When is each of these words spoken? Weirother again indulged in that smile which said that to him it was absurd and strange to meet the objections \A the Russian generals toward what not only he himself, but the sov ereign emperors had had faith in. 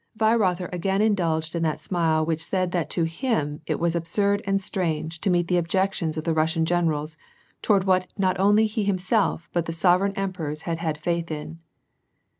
Weirother 0.17 0.67
again 0.73 0.99
indulged 0.99 1.53
in 1.53 1.61
that 1.61 1.79
smile 1.79 2.25
which 2.25 2.43
said 2.45 2.71
that 2.71 2.89
to 2.89 3.03
him 3.03 3.61
it 3.67 3.79
was 3.79 3.93
absurd 3.95 4.41
and 4.47 4.59
strange 4.59 5.21
to 5.21 5.29
meet 5.29 5.47
the 5.47 5.57
objections 5.59 6.17
\A 6.17 6.23
the 6.23 6.33
Russian 6.33 6.65
generals 6.65 7.17
toward 7.61 7.83
what 7.83 8.11
not 8.17 8.39
only 8.39 8.65
he 8.65 8.83
himself, 8.83 9.47
but 9.53 9.67
the 9.67 9.73
sov 9.73 10.01
ereign 10.01 10.17
emperors 10.17 10.63
had 10.63 10.79
had 10.79 10.99
faith 10.99 11.29
in. 11.29 11.59